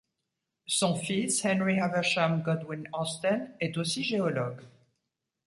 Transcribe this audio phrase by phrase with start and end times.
[0.67, 4.63] Son fils Henry Haversham Godwin-Austen est aussi géologue.